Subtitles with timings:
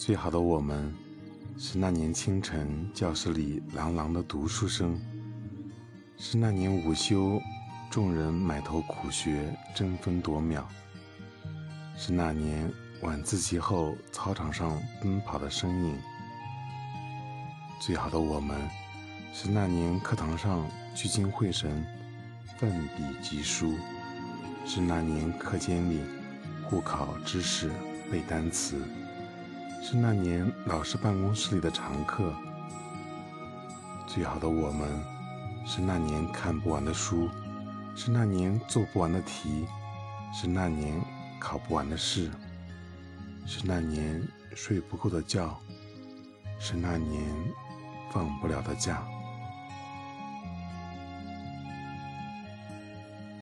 [0.00, 0.94] 最好的我们，
[1.58, 4.98] 是那年清晨教室里朗朗的读书声，
[6.16, 7.38] 是那年午休
[7.90, 10.66] 众人埋头苦学争分夺秒，
[11.98, 15.98] 是那年晚自习后操场上奔跑的身影。
[17.78, 18.58] 最好的我们，
[19.34, 21.84] 是那年课堂上聚精会神
[22.56, 23.74] 奋笔疾书，
[24.64, 26.00] 是那年课间里
[26.64, 27.70] 互考知识
[28.10, 28.82] 背单词。
[29.90, 32.32] 是那年老师办公室里的常客。
[34.06, 34.88] 最好的我们，
[35.66, 37.28] 是那年看不完的书，
[37.96, 39.66] 是那年做不完的题，
[40.32, 41.02] 是那年
[41.40, 42.30] 考不完的试，
[43.44, 44.22] 是那年
[44.54, 45.58] 睡不够的觉，
[46.60, 47.24] 是那年
[48.12, 49.04] 放不了的假。